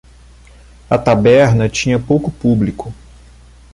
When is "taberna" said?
0.97-1.69